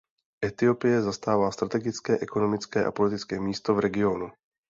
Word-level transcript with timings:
Etiopie 0.45 1.01
zastává 1.01 1.51
strategické 1.51 2.19
ekonomické 2.19 2.85
a 2.85 2.91
politické 2.91 3.39
místo 3.39 3.75
v 3.75 3.79
regionu. 3.79 4.31